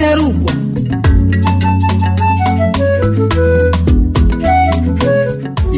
[0.00, 0.52] igitarugwa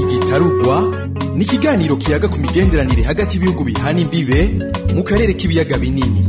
[0.01, 0.77] igitarugwa
[1.37, 4.39] ni ikiganiro kiyaga ku migenderanire hagati y'ibihugu bihana imbibe
[4.95, 6.21] mu karere k'ibiyaga binini.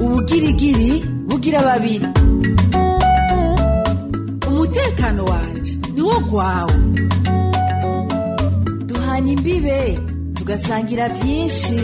[0.00, 0.92] Ubugirigiri
[1.28, 2.08] bugira babiri.
[4.48, 6.76] Umutekano wanje niwo gwawe.
[8.88, 9.78] Duhana imbibe
[10.36, 11.80] tugasangira byinshi.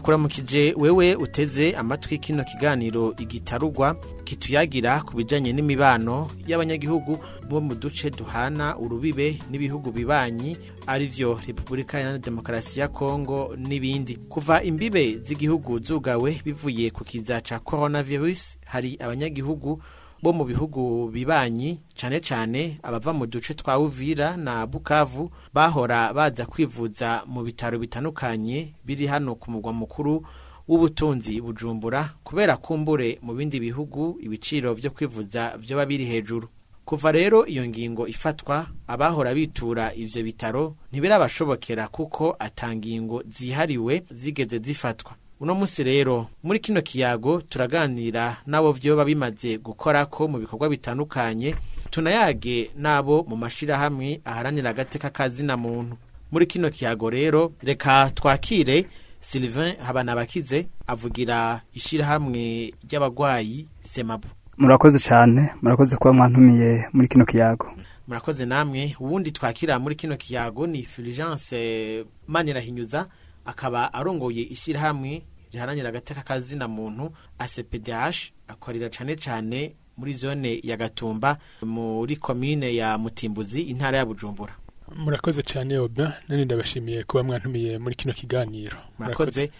[0.00, 7.16] Ndakuramukije wewe uteze amatwi kino kiganiro igitarugwa kituyagira ku bijanye n'imibano y'abanyagihugu
[7.48, 14.16] bo mu duce duhana urubibe n'ibihugu bibanyi arivyo Repubulika ya Demokarasi ya Kongo n'ibindi.
[14.28, 19.80] Kuva imbibe z'igihugu zugawe bivuye ku kiza ca coronavirus hari abanyagihugu
[20.22, 26.46] bo mu bihugu bibanyi cane cane abava mu duce twa Uvira na Bukavu bahora baza
[26.46, 30.26] kwivuza mu bitaro bitandukanye biri hano ku mugwa mukuru
[30.68, 36.48] w'ubutunzi bujumbura kubera kumbure mu bindi bihugu ibiciro vyo kwivuza vyoba biri hejuru.
[36.84, 45.12] Kuva rero iyo ngingo ifatwa abahora bitura ivyo bitaro ntibirabashobokera kuko atangingo zihariwe zigeze zifatwa.
[45.40, 51.54] Uno munsi rero muri kino kiyago turaganira n'abo vyoba bimaze gukorako mu bikorwa bitandukanye
[51.90, 55.96] tunayage n'abo mu mashirahamwe aharanira agateka kazina muntu.
[56.32, 58.86] Muri kino kiyago rero reka twakire
[59.20, 64.28] Sylvain Habanabakize avugira ishirahamwe ry'abagwayi Semabu.
[64.58, 67.70] Murakoze cyane murakoze kuba mwantumiye muri kino kiyago.
[68.08, 73.06] Murakoze namwe ubundi twakira muri kino kiyago ni Fulgence Manirahinyuza
[73.46, 78.16] akaba arongoye ishirahamwe riharanira agateka kazina muntu ACPDH
[78.48, 84.52] akorera cane cane muri zone ya Gatumba muri komine ya Mutimbuzi intara ya Bujumbura.
[84.96, 88.76] Murakoze cyane oba nani ndabashimiye kuba mwantumiye muri kino kiganiro.
[88.98, 89.50] Murakoze.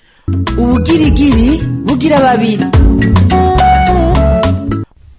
[0.59, 2.65] Ubugirigiri bugira babiri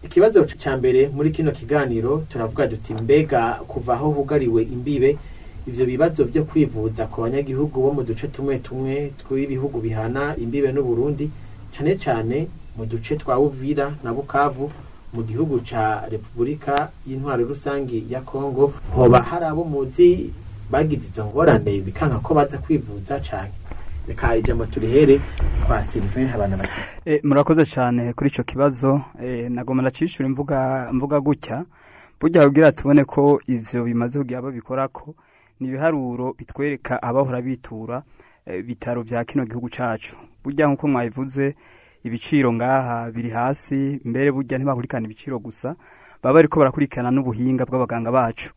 [0.04, 5.18] ikibazo ca mbere muri kino kiganiro turavuga duti mbega kuva aho hugariwe imbibe
[5.68, 11.30] ivyo bibazo vyo kwivuza ku banyagihugu bo mu duce tumwe tumwe tw'ibihugu bihana imbibe n'uburundi
[11.78, 12.48] cane cane
[12.78, 14.72] mu duce twa uvira na bukavu
[15.14, 20.32] mu gihugu ca repubulika y'intwaro rusangi ya kongo hoba hari abo muzi
[20.72, 23.52] bagize izo ngorane bikanka ko baza kwivuza cane.
[24.08, 25.20] Reka ijambo turihere
[25.68, 26.72] kwa sylvain habana bake
[27.06, 29.02] e, murakoze cyane kuri ico kibazo.
[29.24, 31.66] E, nagomba ndacishura imvuga mvuga gutya.
[32.20, 35.16] Burya kugira tubone ko ivyo bimaze kugira abo bikorako
[35.60, 38.04] ni ibiharuro bitwereka abahora bitura
[38.46, 40.16] e, bitaro vya kino gihugu cacu.
[40.44, 41.56] Burya nk'uko mwabivuze
[42.04, 45.76] ibiciro ngaha biri hasi mbere burya ntibakurikirana ibiciro gusa
[46.24, 48.50] baba bariko barakurikirana n'ubuhinga bw'abaganga bacu.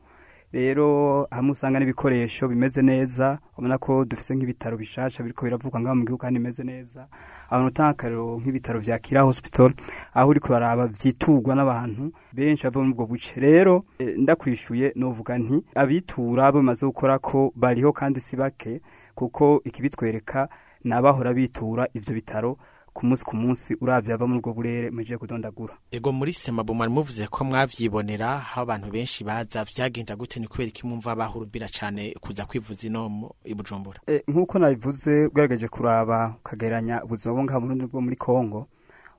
[0.52, 6.20] Rero hamwe n'ibikoresho bimeze neza ubona ko dufise nk'ibitaro bishasha biriko biravugwa ngaho mu gihugu
[6.20, 7.06] kandi bimeze neza.
[7.50, 9.70] Abantu utanga akarero nk'ibitaro vya Kira Hospital
[10.14, 13.40] aho uriko baraba vyiturwa n'abantu benshi bava muri ubwo buce.
[13.40, 18.80] Rero eh, ndakwishuye novuga nti abitura abo bimaze gukora ko bariho kandi si bake
[19.14, 20.48] kuko ikibitwereka
[20.84, 22.56] ni abahora bitura ivyo bitaro
[23.00, 25.72] ku munsi ku munsi uravye ava muri ubwo burere muje kudondagura.
[25.90, 30.68] Ego muri semabu mwari muvuze ko mwavyibonera aho abantu benshi baza vyagenda gute ni kubera
[30.68, 34.00] iki mwumva bahurumbira cane kuza kwivuza ino mu- i bujumbura?
[34.06, 38.68] E, nk'uko nabivuze ugerageje kuraba ukagereranya ubuzima bwo ngaha mu Burundi bwo muri Kongo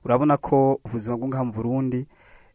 [0.04, 2.06] urabona ko ubuzima bwo ngaha mu Burundi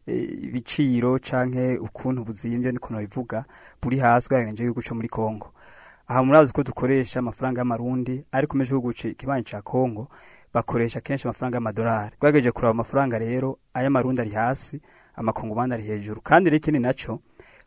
[0.08, 0.12] e,
[0.48, 3.44] ibiciro canke ukuntu buzimvye niko nabivuga
[3.82, 5.52] buri hasi ugereranyije igihugu co muri Kongo
[6.08, 10.08] aha murazi ko dukoresha amafaranga y'amarundi ariko meje igihugu ci- kibanyi ca Kongo
[10.54, 12.16] bakoresha kenshi amafaranga y'amadolari.
[12.20, 14.80] Ugerageje kuraba amafaranga rero ay'amarundi ari hasi
[15.16, 16.20] amakongomani ari hejuru.
[16.20, 17.20] Kandi rero ikindi naco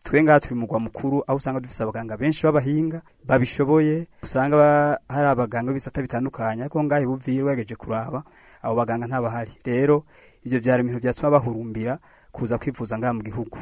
[0.03, 4.08] twe ngaha turi mu mugwa mukuru aho usanga dufise abaganga benshi b'abahinga babishoboye.
[4.24, 8.24] Usanga hari abaganga b'ibisata bitandukanye ariko ngaha ibuvira ugerageje kuraba
[8.62, 10.06] abo baganga ntabahari rero
[10.46, 12.00] ivyo vyari ibintu vyatuma bahurumbira
[12.31, 13.58] kuza kwivuza ngaha mu gihugu.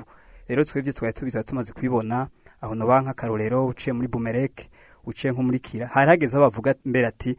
[0.47, 2.27] Rero twebwe twari tubiza tumaze kubibona
[2.61, 4.69] aho noba nk'akarorero uciye muri bumereke
[5.05, 7.37] uciye nko muri kira hari hageze aho bavuga mbere ati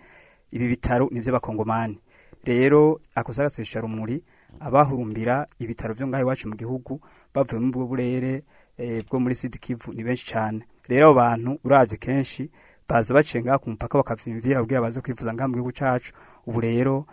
[0.50, 1.98] ibi bitaro nivyo bakongomani.
[2.44, 4.22] Rero akosa gasesha rumuri
[4.60, 7.00] abahurumbira ibitaro vyo ngaho iwacu mu gihugu
[7.34, 8.44] bavuye ubwo burere
[8.78, 12.50] eh, bwo muri Sud Kivu ni benshi cyane rero abo bantu uravye kenshi
[12.88, 16.12] baza bacenga ku mupaka bakavimvira kugira baze kwivuza ngaha mu gihugu cacu.
[16.46, 17.06] Ubu rero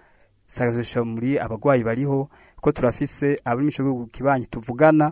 [0.48, 2.30] sagasesha muri abagwayi bariho
[2.62, 5.12] ko turafise mu gihugu kibanyi tuvugana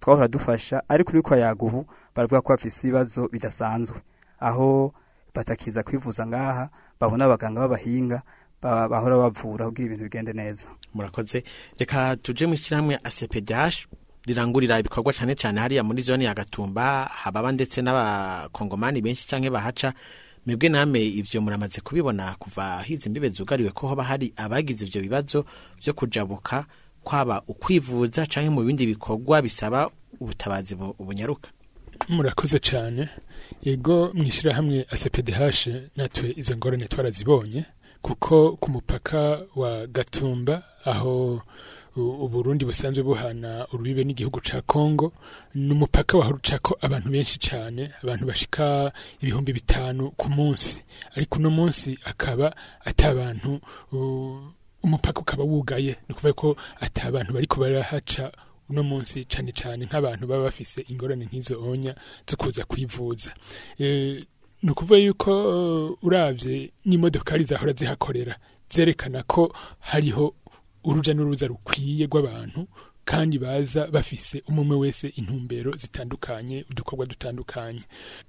[0.00, 4.00] twahora dufasha ariko uriko yaga ubu baravuga ko bafise ibibazo bidasanzwe.
[4.40, 4.94] Aho
[5.34, 6.70] batakiza kwivuza ngaha
[7.00, 8.22] babona abaganga b'abahinga
[8.62, 10.68] ba- bahora bavura kugira ibintu bigende neza.
[10.94, 11.42] Murakoze.
[11.78, 13.86] Reka tuje mu ishyirahamwe ACPDH
[14.26, 19.92] rirangurira ibikorwa cyane cyane hariya muri zone ya Gatumba hababa ndetse n'abakongomani benshi canke bahaca.
[20.46, 25.44] Mwebwe namwe ivyo muramaze kubibona kuva hizi imbibe zugariwe ko hoba hari abagize ivyo bibazo
[25.82, 26.64] vyo kujabuka
[27.04, 31.48] kwaba ukwivuza canke mu bindi bikorwa bisaba ubutabazi bu- bunyaruka.
[32.08, 33.08] Murakoze cyane.
[33.62, 37.64] Yego mu ishyirahamwe ACPDH natwe izo ngorane twarazibonye
[38.02, 41.42] kuko ku mupaka wa Gatumba aho
[41.96, 45.12] Uburundi busanzwe buhana urubibe n'igihugu ca Kongo
[45.54, 50.78] ni umupaka wahora ucako abantu benshi cyane abantu bashika ibihumbi bitanu ku munsi.
[51.16, 52.54] Ariko uno munsi akaba
[52.86, 53.60] ata abantu
[53.92, 54.52] u-
[54.82, 55.96] umupaka ukaba wugaye.
[56.08, 58.30] Ni ukuvuga ko ata abantu bariko barahaca
[58.70, 61.94] uno munsi cane cane nk'abantu baba bafise ingorane nk'izo onya
[62.28, 63.34] zo kuza kwivuza.
[63.80, 64.24] E,
[64.62, 65.30] ni ukuvuga yuko
[65.90, 68.36] uh, uravye n'imodokari zahora zihakorera
[68.70, 70.34] zerekana ko hariho
[70.84, 72.66] uruja n'uruza rukwiye rw'abantu
[73.04, 77.82] kandi baza bafise umwe wese intumbero zitandukanye udukorwa dutandukanye.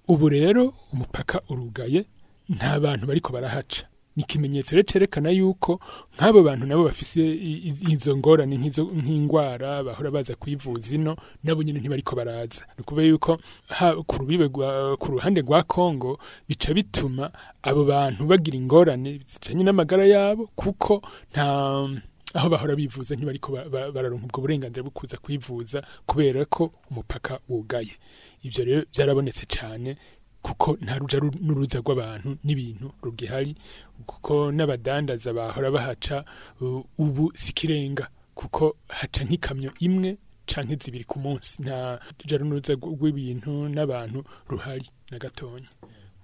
[0.07, 2.05] Ubu rero umupaka urugaye
[2.49, 3.83] nta bantu bariko barahaca.
[4.15, 5.79] Ni ikimenyetso rero cerekana yuko
[6.17, 12.61] nk'abo bantu nabo i- izo ngorane nk'ingwara bahora baza kwivuza ino nabo nyene ntibariko baraza.
[12.77, 13.39] Ni ukuvuga yuko
[14.99, 17.31] ku ruhande rwa kongo bica bituma
[17.63, 21.87] abo bantu bagira ingorane zijanye n'amagara yabo kuko nta
[22.33, 27.39] aho bahora bivuza ntibariko ba- ba- bararonka ubwo burenganzira bwo kuza kwivuza kubera ko umupaka
[27.49, 27.95] wugaye.
[28.43, 29.95] Ivyo rero byarabonetse cane
[30.41, 33.55] kuko nta ruja ru- n'uruza rw'abantu n'ibintu rugihari
[34.05, 36.25] kuko n'abadandaza bahora bahaca
[36.97, 41.61] ubu sikirenga kuko haca nk'ikamyo imwe canke zibiri ku munsi.
[41.63, 45.69] Nta ruja n'uruza rw- rw'ibintu n'abantu ruhari na gatonya.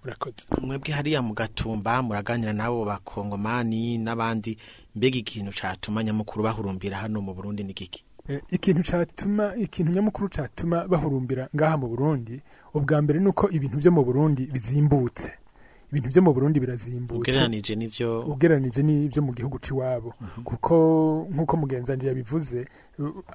[0.04, 0.46] Murakoze.
[0.62, 4.58] Mwebwe hariya mu gatumba muraganira n'abo bakongomani n'abandi
[4.96, 8.04] mbega ikintu catuma nyamukuru bahurumbira hano mu burundi ni giki?
[8.51, 12.41] Ikintu catuma ikintu nyamukuru catuma bahurumbira ngaha mu Burundi
[12.74, 15.31] ubwa mbere nuko ibintu byo mu Burundi bizimbutse.
[15.91, 17.19] Ibintu byo mu Burundi birazimbutse.
[17.31, 20.13] Ugereranije n'ivyo ugereranije n'ibyo mu gihugu c'iwabo.
[20.44, 20.75] Kuko
[21.31, 22.68] nk'uko mugenzanje yabivuze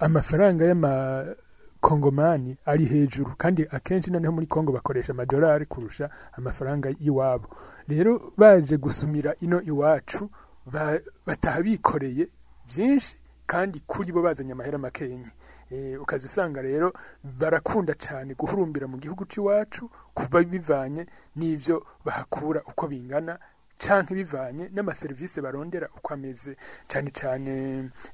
[0.00, 3.32] amafaranga y'amakongomani ari hejuru.
[3.36, 7.48] Kandi akenshi noneho muri kongo bakoresha amadolari kurusha amafaranga y'iwabo.
[7.88, 10.28] Rero baje gusumira ino iwacu
[10.66, 12.28] ba- bataha bikoreye
[12.68, 13.16] byinshi
[13.52, 15.28] kandi kuri bo bazanye amahera makenyi
[15.70, 16.88] e, ukaza usanga rero
[17.22, 21.04] barakunda cyane guhurumbira mu gihugu c'iwacu kuba bivanye
[21.36, 23.36] n'ivyo bahakura uko bingana
[23.82, 26.54] canke bivanye n'amaserivisi barondera uko ameze.
[26.88, 27.52] Cyane cyane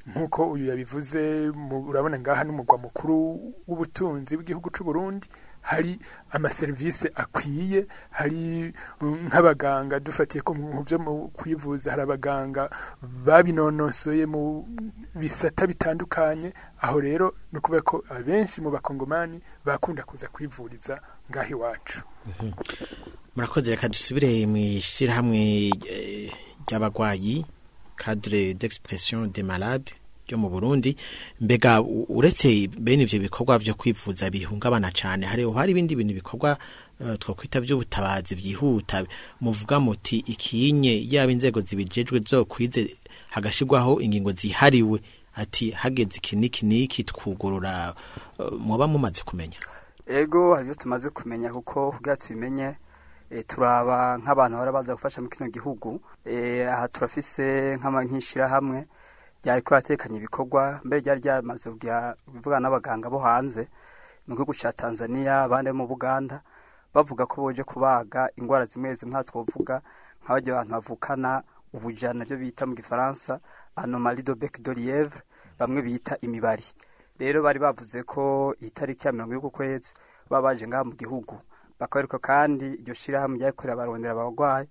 [0.09, 1.21] nk'uko uyu yabivuze
[1.89, 3.15] urabona ngaha n'umugwa mukuru
[3.69, 5.29] w'ubutunzi bw'igihugu c'u Burundi
[5.61, 5.99] hari
[6.31, 12.71] amaserivisi akwiye hari um, nk'abaganga dufatiye ko mu byo mu kwivuza hari abaganga
[13.03, 14.69] babinonosoye mu
[15.15, 16.53] bisata bitandukanye.
[16.81, 21.01] Aho rero ni ukuvuga ko abenshi mu bakongomani bakunda kuza kwivuriza
[21.31, 22.01] ngaho iwacu.
[23.37, 26.33] Murakoze reka dusubire mu ishyirahamwe eh,
[26.67, 27.47] ry'abagwayi
[27.97, 29.95] cadre d'expression des malades.
[30.29, 30.97] Ryo mu burundi
[31.41, 36.59] mbega uretse bene ivyo bikorwa vyo kwivuza bihungabana cane hariho hari ibindi bintu bikorwa
[37.01, 39.05] eh, twokwita vy'ubutabazi vyihuta
[39.41, 42.97] muvuga muti ikinye yaba inzego zibijejwe zokwize
[43.31, 45.01] hagashirwaho ingingo zihariwe
[45.35, 47.95] ati hageze iki niki niki twugurura
[48.41, 49.57] eh, mwoba mumaze kumenya?
[50.07, 52.75] Ego hari tumaze kumenya kuko kugira tubimenye
[53.31, 58.05] e, turaba nk'abantu bahora baza gufasha mu kino gihugu e, aha turafise nk'ama-
[59.39, 63.69] nk'ishirahamwe ryariko ratekanya ibikorwa mbere ryari ryamaze kugira bivugana n'abaganga bo hanze
[64.27, 66.43] mu gihugu ca Tanzania abandi mu Buganda
[66.95, 69.83] bavuga ko boje kubaga ingwara zimwe zimwe aha twovuga
[70.23, 71.43] nk'abaryo abantu bavukana
[71.73, 73.41] ubujana byo bita mu gifaransa
[73.77, 75.23] anomalie de bec de lièvre
[75.59, 76.67] bamwe bita imibari
[77.19, 79.95] rero bari bavuze ko itariki ya mirongo y'uku kwezi
[80.31, 81.35] baba baje ngaha mu gihugu.
[81.81, 84.69] Bakabereka kandi iryo shirahamwe ryakorera abarwayi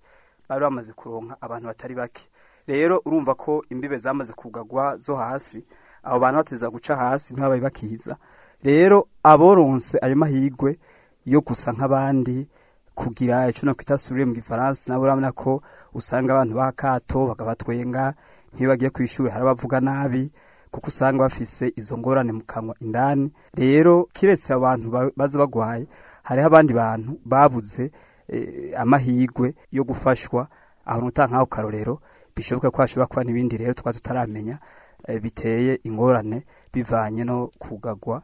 [0.48, 2.24] bari bamaze kuronka abantu batari bake.
[2.68, 5.64] Rero urumva ko imbibe zamaze kugagwa zo hasi
[6.04, 8.18] abo bantu bateza guca hasi ntibabaye bakiza.
[8.64, 10.80] Rero aboronse ayo mahigwe
[11.26, 12.48] yo gusa nk'abandi
[12.96, 15.62] kugira ico nakwita surire mu gifaransa nabo urabona ko
[15.94, 18.14] usanga abantu bakato bakabatwenga
[18.54, 20.32] nk'iyo bagiye kw'ishuri hari abavuga nabi
[20.72, 23.32] kuko usanga bafise izo ngorane mu kanwa indani.
[23.54, 25.88] Rero kiretse abantu ba- baza bagwaye
[26.24, 27.92] hariho abandi bantu babuze
[28.28, 30.48] eh, amahigwe yo gufashwa
[30.86, 32.02] aho nutanga nk'ako karorero.
[32.38, 34.60] Bishoboka ko hashobora kuba n'ibindi rero twaba tutaramenya
[35.08, 38.22] eh, biteye ingorane bivanye no kugagwa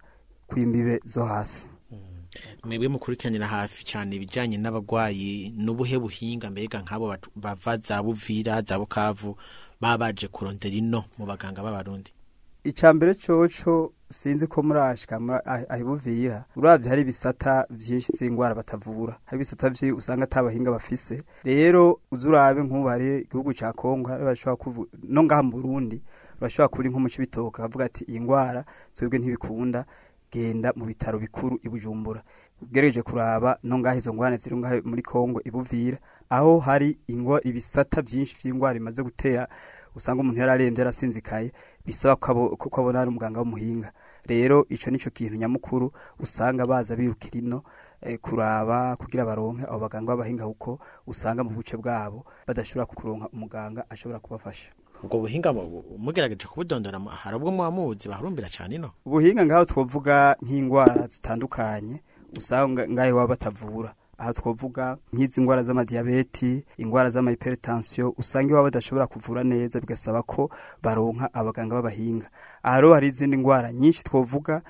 [0.48, 1.68] kw'imbibe zo hasi.
[2.64, 9.38] Mwebwe mukurikiranira hafi cyane ibijyanye n'abagwayi n'ubuhe buhinga mbega nk'abo bava za buvira za bukavu
[9.82, 12.12] baba baje kurondera ino mu baganga b'abarundi?
[12.64, 15.18] Icya mbere coco sinzi ko murashika
[15.70, 19.18] ahibuvira uravye hari ibisata vyinshi z'ingwara batavura.
[19.26, 21.22] Hari ibisata vyi usanga atabahinga bafise.
[21.44, 26.02] Rero uzurabe nk'ubu hari igihugu ca Kongo bashobora kuvu no ngaha mu Burundi
[26.42, 28.66] bashobora kuri nko mu cibitoke bavuga ati iyi ngwara
[28.96, 29.86] twebwe ntibikunda
[30.32, 32.22] genda mu bitaro bikuru i Bujumbura.
[32.62, 35.98] Ugereje kuraba no ngaha izo ngwane ziri ngaha muri Kongo ibuvira
[36.30, 36.98] aho hari
[37.44, 39.48] ibisata vyinshi vy'ingwara imaze gutera
[39.96, 41.52] usanga umuntu yararembye arasinzikaye
[41.86, 43.92] bisaba ko abona ari umuganga w'umuhinga.
[44.28, 47.64] Rero ico nico kintu nyamukuru usanga baza birukira ino
[48.02, 53.86] eh, kuraba kugira baronke abo baganga b'abahinga kuko usanga mu buce bwabo badashobora kukuronka umuganga
[53.90, 54.70] ashobora kubafasha.
[55.04, 58.92] Ubwo buhinga mu- mugerageje kubudondora hari ubwo muba muzi bahurumbira cyane ino?
[59.06, 62.00] Ubuhinga ngaho twovuga nk'indwara zitandukanye
[62.38, 69.44] usanga ngaho baba batavura aha twovuga nk'izi ndwara z'amadiyabeti indwara z'amahypertension usanga iwabo badashobora kuvura
[69.44, 70.50] neza bigasaba ko
[70.84, 72.28] baronka abaganga b'abahinga.
[72.64, 74.62] Aha rero hari izindi ndwara nyinshi twovuga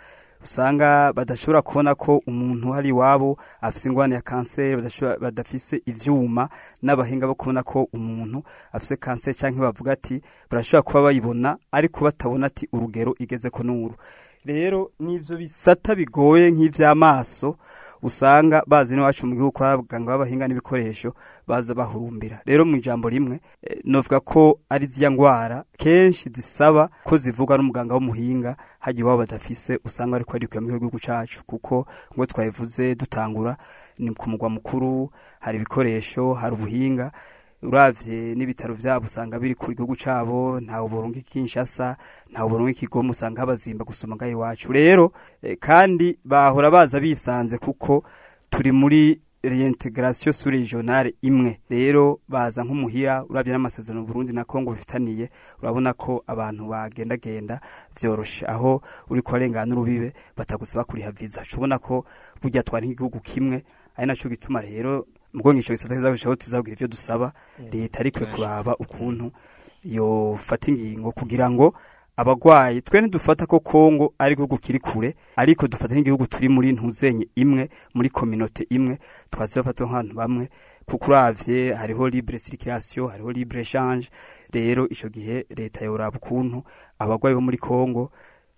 [0.44, 4.82] usanga badashobora kubona ko umuntu hari iwabo afise ingwara ya kanseri
[5.22, 6.50] badafise ivyuma
[6.82, 10.22] n'abahinga bo kubona ko umuntu afise kanseri canke bavuga ati
[10.52, 13.96] barashobora kuba bayibona ariko batabona ati urugero igeze ko n'uru.
[14.46, 17.58] Rero n'ivyo bisata bigoye nk'ivy'amaso
[18.04, 21.16] usanga bazi n'iwacu mu gihugu hari abaganga b'abahinga n'ibikoresho
[21.48, 22.42] baza bahurumbira.
[22.46, 27.94] Rero mu ijambo rimwe eh, novuga ko ari zya ngwara kenshi zisaba ko zivugwa n'umuganga
[27.96, 31.44] w'umuhinga hagiye iwabo badafise usanga ariko ari mu gihugu cacu.
[31.48, 33.58] Kuko ngo twabivuze dutangura
[34.00, 35.10] ni ku mugwa mukuru
[35.40, 37.12] hari ibikoresho hari ubuhinga
[37.63, 41.98] uravye n'ibitaro vyabo usanga biri ku gihugu cabo ntawe boronka Kinshasa
[42.32, 44.72] ntawe boronka Kigoma usanga habazimba gusoma ngaho iwacu.
[44.72, 48.03] Rero eh, kandi bahora baza bisanze kuko
[48.50, 51.60] turi muri reintegration sur regionale imwe.
[51.70, 55.29] Rero baza nk'umuhira uravye n'amasezerano Burundi na Kongo bifitaniye
[55.62, 57.60] urabona ko abantu bagendagenda
[58.00, 58.46] vyoroshe.
[58.48, 61.43] Aho uri kurengana urubibe batagusaba kuriha visa.
[61.58, 62.05] Ubona ko
[62.41, 63.63] burya twari nk'igihugu kimwe
[63.96, 67.34] ari naco gituma rero mubwo ngisho gisata kizabishaho tuzagira ivyo dusaba
[67.72, 69.32] leta ariko kuraba ukuntu
[69.84, 71.74] yofata ingingo kugira ngo
[72.18, 77.28] abagwayi twe ntidufata ko Kongo ari igihugu kiri kure ariko dufata nk'igihugu turi muri ntuzenye
[77.36, 79.00] imwe muri kominote imwe.
[79.34, 80.50] Twazofata nk'abantu bamwe
[80.86, 84.08] kuko uravye hariho libre circulation hariho libre échange.
[84.54, 86.63] Rero ico gihe leta yoraba ukuntu
[87.00, 88.12] abagwayi bo muri Kongo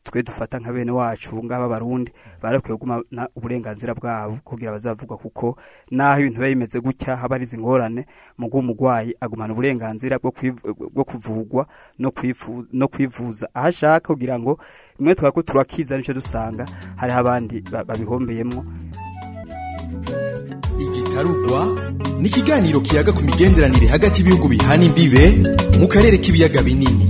[0.05, 5.57] twe dufata nka bene wacu ngaba barundi barakwiye kugumana uburenganzira bwabo kugira bazavuga kuko
[5.91, 8.05] naho ibintu biba bimeze gutya haba ari ingorane
[8.37, 11.65] mu guha umugwayi agumana uburenganzira bwo kuvugwa
[11.99, 13.49] no kwivuza.
[13.53, 14.59] Aho ashaka kugira ngo
[14.99, 18.61] rimwe twako turakiza nico dusanga hariho abandi ba- babihombeyemwo.
[20.77, 21.65] Igitarugwa
[22.21, 25.23] ni ikiganiro kiyaga ku migenderanire hagati y'ibihugu bihana imbibe
[25.79, 27.05] mu karere k'ibiyaga binini.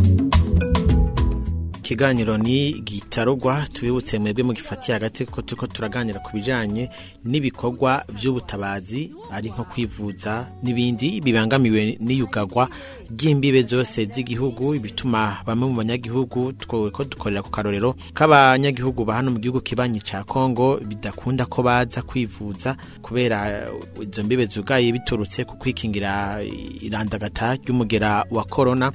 [1.85, 6.89] Ikiganiro ni gitarugwa tubibutse mwebwe mu gifatiye hagati ko turiko turaganira ku bijanye
[7.25, 12.69] n'ibikorwa vy'ubutabazi ari nko kwivuza n'ibindi bibangamiwe n'iyugagwa
[13.13, 19.39] ry'imbibe zose z'igihugu bituma bamwe mu banyagihugu tweko dukorera ku karorero k'abanyagihugu ba hano mu
[19.39, 22.73] gihugu kibanyi ca Kongo bidakunda ko baza kwivuza
[23.05, 23.69] kubera
[24.01, 26.41] izo mbibe zugaye biturutse ku kwikingira
[26.81, 28.89] irandagata ry'umugera wa corona.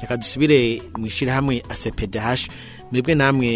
[0.00, 2.48] Reka dusubire mu ishyirahamwe ACPDH
[2.92, 3.50] mwebwe namwe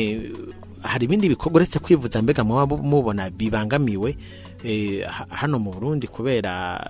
[0.83, 4.17] hari ibindi bikorwa uretse kwivuza mbega muba mubona bibangamiwe
[4.65, 6.81] eh, ha- hano mu Burundi kubera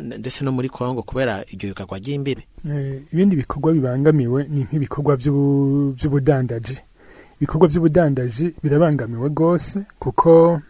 [0.00, 5.92] ndetse no muri Kongo kubera iryo yugagwa ry'imbibe Eh, ibindi bikorwa bibangamiwe ni nk'ibikorwa by'ubu-
[5.96, 6.76] by'ubudandaji
[7.40, 10.60] ibikorwa by'ubudandaji birabangamiwe rwose kuko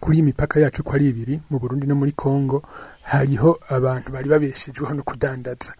[0.00, 2.62] kuri iyi mipaka yacu ko ari ibiri mu Burundi no muri Kongo
[3.02, 5.72] hariho abantu bari babeshejweho no kudandaza.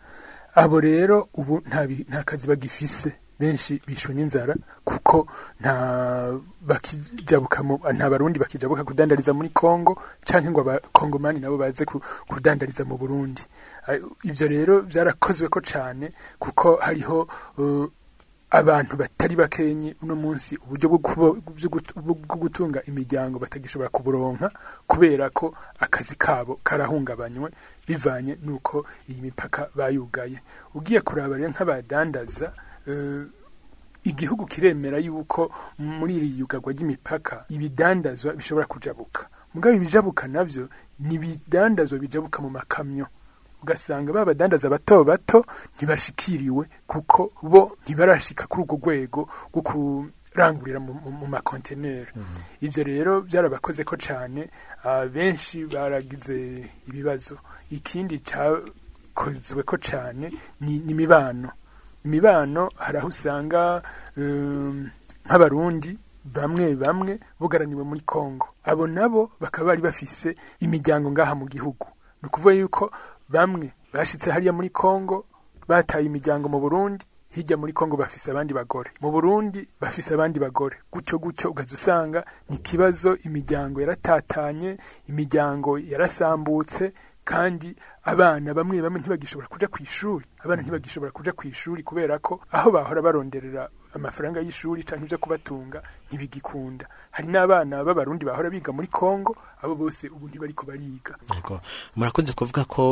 [0.54, 3.12] Abo rero ubu nta kazi bagifise.
[3.34, 4.54] Benshi bishwe n'inzara
[4.86, 5.26] kuko
[5.60, 5.74] nta
[6.62, 12.84] bakijabuka mu- nta barundi bakijabuka kudandariza muri Kongo canke ngo abakongomani nabo baze ku- kudandariza
[12.86, 13.42] mu Burundi.
[14.22, 17.26] Ivyo rero byarakozwe ko cane kuko hariho
[17.58, 17.86] uh,
[18.54, 24.50] abantu batari bakenyi uno munsi uburyo bwo gutunga imiryango batagishobora kuburonka
[24.86, 27.50] kubera ko akazi kabo karahungabanywe
[27.88, 30.38] bivanye nuko iyi mipaka bayugaye.
[30.74, 32.52] Ugiye kuraba rero nk'abadandaza
[32.86, 33.26] eh,
[34.04, 39.26] igihugu kiremera yuko muri iri yugagwa ry'imipaka ibidandazwa bishobora kujabuka.
[39.54, 40.68] Mugabo ibijabuka navyo
[41.02, 43.06] ni ibidandazwa bijabuka mu makamyo.
[43.64, 45.44] Ugasanga ba badandaza bato bato
[45.76, 52.12] ntibashikiriwe kuko bo ntibarashika kuri urwo rwego rwo kurangurira mu, makonteneri.
[52.60, 54.50] Ivyo rero byarabakoze ko cane
[54.84, 57.38] ah, benshi baragize ibibazo.
[57.70, 60.30] Ikindi cakozwe ko cane
[60.60, 61.50] ni, imibano
[62.04, 63.80] imibano hari aho usanga
[64.16, 64.90] um,
[65.24, 71.86] nk'abarundi bamwe bamwe bugaraniwe muri Kongo abo nabo bakaba bari bafise imiryango ngaha mu gihugu.
[72.22, 72.92] Ni ukuvuga yuko
[73.28, 75.26] bamwe bashitse hariya muri Kongo
[75.68, 77.04] bataye imiryango mu Burundi
[77.34, 78.90] hirya muri Kongo bafise abandi bagore.
[79.00, 80.76] Mu Burundi bafise abandi bagore.
[80.92, 84.76] Gutyo gutyo ugaza usanga ni ikibazo imiryango yaratatanye
[85.08, 86.92] imiryango yarasambutse
[87.24, 92.40] kandi abana bamwe bamwe ntibagishobora kuja ku ishuri abana ntibagishobora kuja ku ishuri kubera ko
[92.52, 96.86] aho bahora baronderera amafaranga y'ishuri canke ivyo kubatunga ntibigikunda.
[97.10, 101.14] Hari n'abana b'abarundi bahora biga muri Kongo abo bose ubu ntibariko bariga.
[101.34, 101.60] Yego.
[101.96, 102.82] murakunze kuvuga ko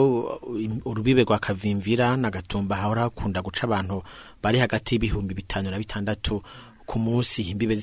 [0.85, 4.03] urubibe rwa kavimvira na gatumba hahora hakunda guca abantu
[4.43, 6.43] bari hagati y'ibihumbi bitanu na bitandatu
[6.87, 7.43] ku munsi.
[7.43, 7.75] Imbibe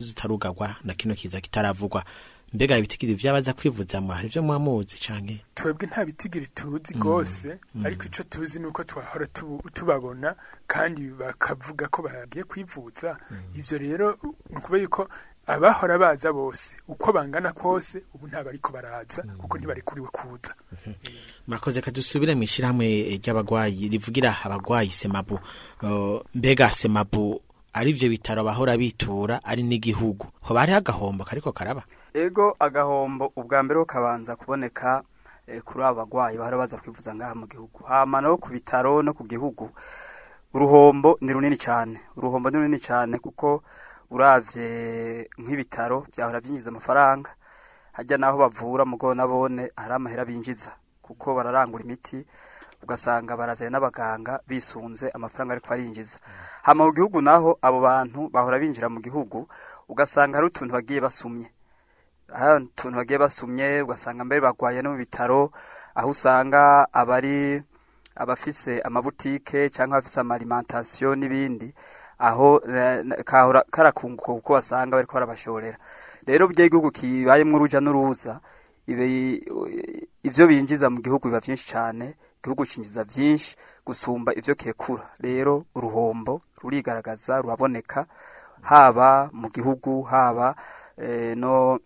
[0.00, 2.04] zitarugagwa na kino kiza kitaravugwa.
[2.52, 5.44] Mbega ibitigiri vy'abaza kwivuza mu hari ivyo mwamuzi canke?
[5.54, 9.26] Twebwe nta bitigiri tuzi rwose ariko icyo tuzi ni uko twahora
[9.74, 10.34] tubabona
[10.66, 13.16] kandi bakavuga ko bagiye kwivuza.
[13.54, 14.18] Ibyo rero
[14.50, 15.08] ni ukuvuga yuko
[15.46, 20.54] abahora baza bose uko bangana kose ubu ntabariko baraza kuko ntibarekuriwe kuza.
[21.46, 25.38] Murakoze kadusubire mu ishyirahamwe ry'abagwayi rivugira abagwayi semabu.
[26.34, 27.40] Mbega semabu
[27.72, 30.26] ari ivyo bitaro bahora bitura ari n'igihugu.
[30.42, 31.82] Hoba hariho agahombo kariko karaba.
[32.14, 35.02] Ego agahombo ubwa mbere kabanza kuboneka
[35.46, 37.84] eh, kuri aba bagwayi bahora baza kwivuza ngaha mu gihugu.
[37.84, 39.70] Hama no ku bitaro no ku gihugu.
[40.54, 43.62] Uruhombo ni runini cyane uruhombo ni runini cyane kuko
[44.10, 47.30] uravye nk'ibitaro byahora byinjiza amafaranga.
[47.92, 50.70] Hajya naho bavura mugo nabone hari amahera binjiza.
[51.02, 52.26] Kuko bararangura imiti
[52.82, 56.18] ugasanga barazanye n'abaganga bisunze amafaranga ariko arinjiza.
[56.62, 59.46] Hama mu gihugu naho abo bantu bahora binjira mu gihugu
[59.88, 61.50] ugasanga hari utuntu bagiye basumye.
[62.32, 65.50] Hari utuntu bagiye basumye ugasanga mbere bagwaye no mu bitaro
[65.94, 67.62] aho usanga abari
[68.16, 71.74] abafise amabutike cyangwa abafise amalimantasiyo n'ibindi
[72.18, 75.78] aho eh, kahora karakunguka kuko basanga bariko barabashorera.
[76.26, 78.40] Rero byo igihugu kibayemwo uruja n'uruza
[80.22, 86.42] ivyo binjiza mu gihugu biba vyinshi cyane igihugu cinjiza vyinshi gusumba ivyo kirekura rero uruhombo
[86.62, 88.06] rurigaragaza ruraboneka
[88.62, 90.54] haba mu gihugu haba
[90.98, 91.78] eh, no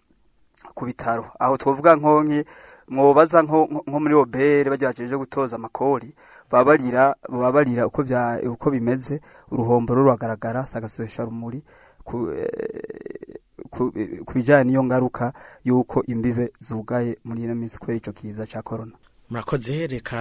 [0.75, 1.27] ku bitaro.
[1.39, 2.45] Aho twovuga nkonki
[2.89, 3.69] mwobaza nko
[4.01, 6.15] muri obere bagerageje gutoza amakori
[6.51, 9.21] babarira babarira uko bya uko bimeze.
[9.51, 11.63] Uruhombo ruragaragara sagasesha rumuri
[12.05, 13.39] ku eh,
[13.71, 13.93] ku
[14.27, 15.33] ku bijyanye n'iyo ngaruka
[15.65, 18.93] y'uko imbibe zugaye muri ino minsi kubera icyo kiza cya korona
[19.31, 20.21] murakoze reka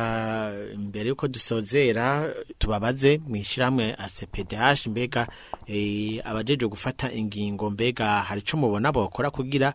[0.77, 2.23] mbere yuko dusozera
[2.57, 5.27] tubabaze mu ishyirahamwe ACPDH mbega
[5.67, 9.73] eh, abajeje gufata ingingo mbega hari ico mubona bokora kugira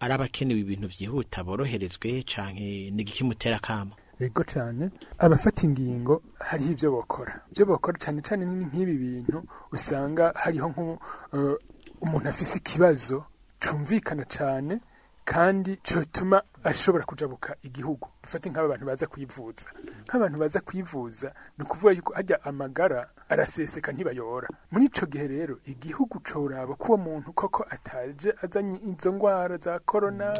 [0.00, 6.88] ari abakenewe ibintu vyihuta boroherezwe canke nigiki mutera kama yego cyane abafata ingingo hariho ibyo
[6.96, 9.38] bakora ibyo bakora cyane cyane nk'ibi bintu
[9.72, 10.98] usanga hariho
[11.34, 11.56] eh,
[12.00, 13.24] umuntu afise ikibazo
[13.62, 14.80] cumvikana cyane
[15.24, 18.08] kandi cyotuma ashobora kujabuka igihugu.
[18.22, 19.68] Dufate nk'aba bantu baza kwivuza.
[20.08, 24.48] Nk'abantu baza kwivuza ni ukuvuga yuko hajya amagara araseseka ntibayora.
[24.70, 29.78] Muri ico gihe rero igihugu coraba ko uwo muntu koko ataje azanye izo ngwara za
[29.78, 30.34] korona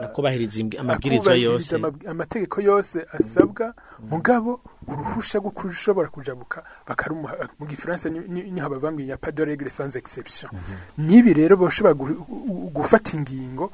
[0.93, 1.77] akubahiriza yose.
[1.77, 3.75] amab- amategeko yose asabwa.
[4.11, 8.69] Mugabo uruhusha rwo kushobora kujabuka bakarumuha mu gifaransa ni- ni- ni ho
[9.01, 10.51] ya pas de règle sans exception.
[10.99, 13.71] Nibi rero gu- gufata ingingo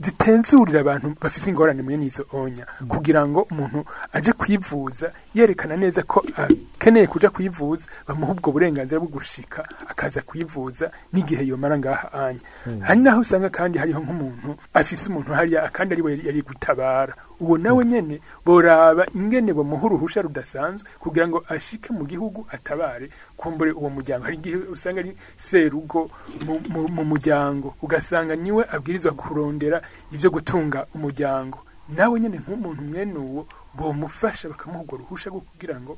[0.00, 2.66] zitenzurira abantu bafise ingorane muri nizo onya.
[2.88, 9.08] Kugira ngo umuntu aje kwivuza yerekana neza ko akeneye kuja kwivuza bamuha ubwo burenganzira bwo
[9.08, 12.40] gushika akaza kwivuza n'igihe yomara ngaha anya.
[12.86, 17.14] Hari naho usanga kandi hariho nk'umuntu afise umuntu hariya kandi ari we yari gutabara.
[17.40, 23.10] Uwo nawe nyene boraba ingene bamuha uruhusha rudasanzwe kugira ngo ashike mu gihugu atabare.
[23.36, 26.10] Kumbure uwo muryango hari igihe usanga ari serugo
[26.44, 27.74] mu, mu, mu muryango.
[27.82, 31.58] Ugasanga ni we abwirizwa kurondera ivyo gutunga umuryango.
[31.88, 35.96] Nawe nyene nk'umuntu mwene uwo bomufasha bakamuha urwo ruhusha rwo kugira ngo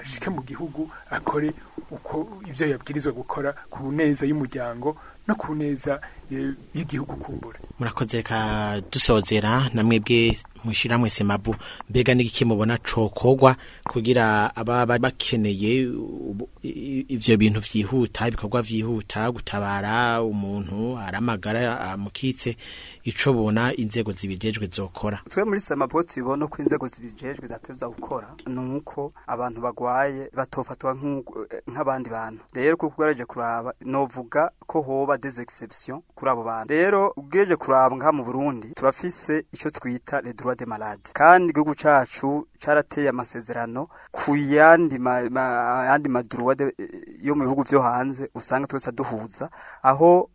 [0.00, 1.52] ashike mu gihugu akore
[1.90, 4.96] uko ivyo yabwirizwa gukora ku neza y'umuryango.
[5.28, 6.00] No ku neza
[6.32, 11.56] eh, y'igihugu kumbure murakoze reka dusozera na mwebwe mushiramwe semabu.
[11.90, 13.56] Mbega n'igiki mubona cokogwa
[13.88, 15.88] kugira ababa bakeneye
[17.08, 22.56] ivyo bintu vyihuta ibikorwa vyihuta gutabara umuntu aramagara amukitse.
[23.04, 25.20] Ico bona inzego zibijejwe zokora.
[25.30, 30.94] Twe muri semapo tubona ko inzego zibijejwe zateza gukora ni uko abantu bagwaye batofatwa
[31.72, 32.40] nk'abandi bantu.
[32.52, 36.68] Rero kuko ugerageje kuraba novuga ko hoba des exceptions kuri abo bantu.
[36.74, 41.12] Rero ugerageje kuraba ngaha mu burundi turafise ico twita les droits des malades.
[41.12, 46.60] Kandi igihugu cacu carateye amasezerano ku yandi ma, ma, yandi madroit
[47.22, 49.50] yo mu bihugu vyo hanze usanga twese duhuza
[49.82, 50.30] aho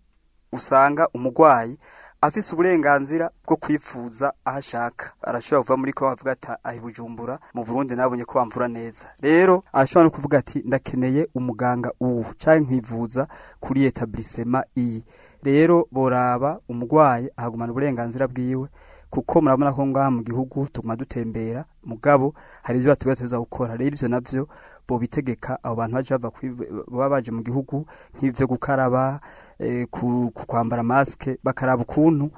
[0.51, 1.77] usanga umurwayi
[2.25, 5.13] afise uburenganzira bwo kwifuza aho ashaka.
[5.21, 9.05] Arashobora kuva muri ko avuga ati ahi bujumbura mu burundi nabonye ko bamvura neza.
[9.21, 13.27] Rero arashobora no kuvuga ati ndakeneye umuganga uwu cyangwa nkwivuza
[13.59, 15.03] kuri etablisema iyi.
[15.43, 18.67] Rero boraba umurwayi ahagumana uburenganzira bwiwe
[19.15, 23.77] kuko murabona ko ngaha mu gihugu tuguma dutembera mugabo hari ibyo batubwira tuza gukora.
[23.79, 24.47] Rero ivyo navyo
[24.87, 27.85] bo bitegeka abo bantu baje bava kwiv- baba baje mu gihugu
[28.19, 29.19] nk'ivyo gukaraba
[29.59, 29.87] eh,
[30.33, 32.29] kwambara maske bakaraba ukuntu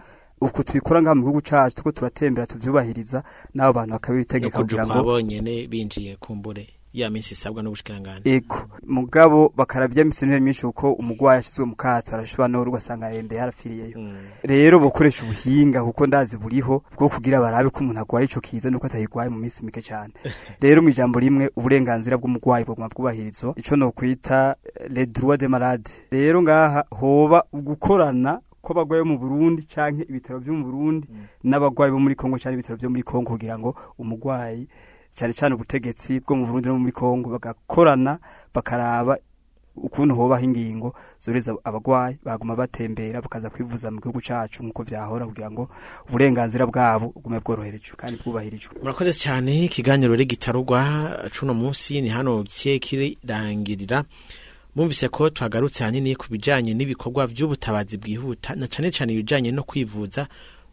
[0.41, 3.23] uku tubikora ngaha mu gihugu cacu tuko turatembera tuvyubahiriza
[3.57, 4.93] n'abo bantu bakabitegeka kugira ngo
[5.67, 6.67] binjiye kumbure
[7.01, 8.57] ya minsi isabwa n'ubushikiranganje ego.
[8.87, 13.97] Mugabo bakarabya imisembere myinshi kuko umurwayi ashizwe mu kato arashobora no ugasanga arembeye harapfiriyeyo
[14.43, 18.87] rero bokoresha ubuhinga kuko ndazi buriho bwo kugira barabe ko umuntu agwaye ico kiza nuko
[18.87, 20.13] atayigwaye mu minsi mike cyane
[20.63, 24.55] rero mu ijambo rimwe uburenganzira bw'umurwayi buguma bwubahirizwa ico no kwita
[24.89, 26.01] les droits des malades.
[26.11, 31.07] Rero ngaha hoba gukorana ko abagwayi bo mu Burundi canke ibitaro byo mu Burundi
[31.43, 34.67] n'abagwayi bo muri Kongo canke ibitaro byo muri Kongo kugira ngo umurwayi
[35.17, 38.19] cyane cyane ubutegetsi bwo mu Burundi no muri Kongo bagakorana
[38.53, 39.17] bakaraba
[39.77, 45.51] ukuntu hobaho ingingo zoreza abagwayi baguma batembera bakaza kwivuza mu gihugu cacu nk'uko vyahora kugira
[45.53, 45.69] ngo
[46.09, 48.73] uburenganzira bwabo bugume bworoherejwe kandi bwubahirijwe.
[48.81, 50.81] Murakoze cyane ikiganiro rero gitarugwa
[51.33, 54.03] cuno munsi ni hano kiye kirangirira
[54.75, 60.27] mwumvise ko twagarutse hanini ku bijanye n'ibikorwa vy'ubutabazi bwihuta na cane cane ibijanye no kwivuza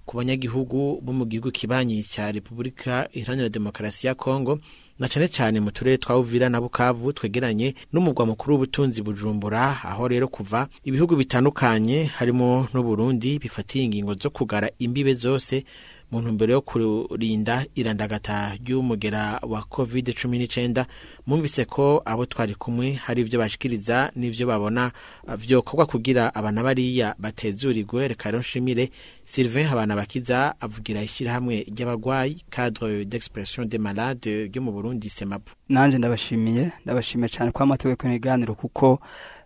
[0.07, 4.59] ku banyagihugu bo mu gihugu kibanyi cya Repubulika Iharanira Demokarasi ya Kongo
[4.99, 10.09] na cane cane mu turere twa Uvira na Bukavu twegeranye n'umugwa mukuru w'ubutunzi Bujumbura aho
[10.09, 15.65] rero kuva ibihugu bitandukanye harimo n'u Burundi bifatiye ingingo zo kugara imbibe zose
[16.11, 20.87] mu ntumbero yo kurinda irandagata ry'umugera wa covid cumi n'icyenda
[21.27, 24.93] mwumvise ko abo twari kumwe hari ibyo bashikiriza n'ibyo babona
[25.37, 28.09] vyokorwa kugira abana bariya batezurirwe.
[28.09, 28.91] Reka rero nshimire
[29.25, 36.73] Sylvain Habanabakiza avugira ishyirahamwe ry'abagwayi cadre d'expression des malades ryo mu Burundi semabu nanje ndabashimiye
[36.85, 39.01] ndabashimiye cyane ko amategeko kino kiganiro kuko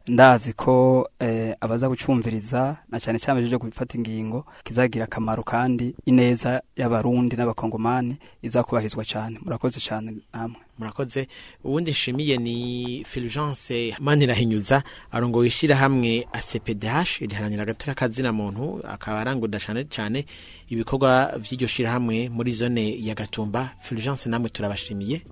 [0.09, 6.63] ndazi ko eh, abaza gucumviriza na cyane cyane baje gufata ingingo kizagira akamaro kandi ineza
[6.77, 10.57] y'abarundi n'abakongomani izakubahirizwa cyane murakoze cyane namwe.
[10.79, 11.27] Murakoze.
[11.65, 19.59] Ubundi nshimiye ni Fulgence Manirahinyuza arongo wishira hamwe ACPDH iriharanira agateka kazina muntu akaba arangurira
[19.61, 20.25] cyane cyane
[20.71, 23.71] ibikorwa vy'iryo shira hamwe muri zone ya Gatumba.
[23.81, 25.23] Fulgence namwe turabashimiye.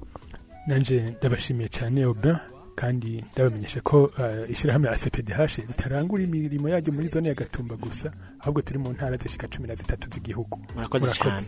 [0.66, 2.36] Nanje ndabashimiye cyane Aubin.
[2.76, 8.12] Kandi ndabamenyesha ko uh, ishyirahamwe ya CPDH ritarangura imirimo yaryo muri zone ya Gatumba gusa
[8.40, 10.60] ahubwo turi mu ntara zishika cumi na zitatu z'igihugu.
[10.74, 11.46] Murakoze cyane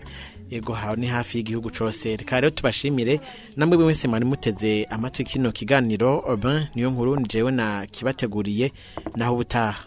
[0.51, 2.17] yego hawe ni hafi y'igihugu cose.
[2.17, 3.21] Reka rero tubashimire.
[3.57, 6.39] Namwe mwese mwari muteze amatwi kino kiganiro.
[6.75, 8.73] Niyo nkuru ni jewe na kibateguriye.
[9.17, 9.85] Naho ubutaha.